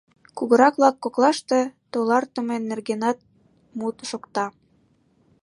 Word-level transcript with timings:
Кугырак-влак 0.37 0.95
коклаште 1.03 1.59
тулартыме 1.91 2.55
нергенат 2.69 3.17
мут 3.79 3.97
шокта. 4.09 4.45